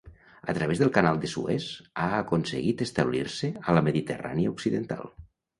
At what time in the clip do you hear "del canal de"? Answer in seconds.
0.83-1.29